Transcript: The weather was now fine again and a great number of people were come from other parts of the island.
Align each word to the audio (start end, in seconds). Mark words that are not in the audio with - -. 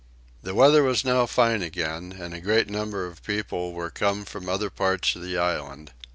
The 0.41 0.55
weather 0.55 0.81
was 0.81 1.05
now 1.05 1.27
fine 1.27 1.61
again 1.61 2.15
and 2.19 2.33
a 2.33 2.41
great 2.41 2.67
number 2.71 3.05
of 3.05 3.21
people 3.21 3.71
were 3.73 3.91
come 3.91 4.25
from 4.25 4.49
other 4.49 4.71
parts 4.71 5.15
of 5.15 5.21
the 5.21 5.37
island. 5.37 5.91